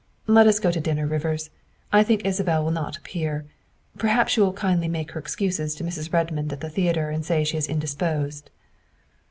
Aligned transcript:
Let 0.25 0.47
us 0.47 0.57
go 0.59 0.71
to 0.71 0.79
dinner, 0.79 1.05
Rivers; 1.05 1.51
I 1.93 2.01
think 2.01 2.25
Isabel 2.25 2.63
will 2.63 2.71
not 2.71 2.97
appear. 2.97 3.45
Perhaps 3.99 4.35
you 4.35 4.41
will 4.41 4.51
kindly 4.53 4.87
make 4.87 5.11
her 5.11 5.19
excuses 5.19 5.75
to 5.75 5.83
Mrs. 5.83 6.11
Redmond 6.11 6.51
at 6.51 6.59
the 6.61 6.71
theatre 6.71 7.11
and 7.11 7.23
say 7.23 7.43
she 7.43 7.57
is 7.57 7.67
indisposed." 7.67 8.49